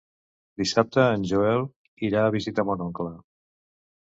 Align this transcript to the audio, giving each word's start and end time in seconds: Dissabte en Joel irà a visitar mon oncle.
Dissabte 0.61 1.03
en 1.17 1.27
Joel 1.31 1.67
irà 2.09 2.25
a 2.25 2.33
visitar 2.37 2.67
mon 2.71 2.85
oncle. 2.87 3.13